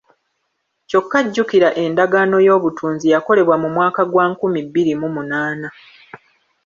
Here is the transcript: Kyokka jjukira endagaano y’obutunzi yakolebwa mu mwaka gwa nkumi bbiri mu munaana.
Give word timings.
Kyokka 0.89 1.17
jjukira 1.25 1.69
endagaano 1.83 2.37
y’obutunzi 2.45 3.05
yakolebwa 3.13 3.55
mu 3.63 3.69
mwaka 3.75 4.01
gwa 4.11 4.25
nkumi 4.31 4.59
bbiri 4.67 4.93
mu 5.01 5.07
munaana. 5.15 5.67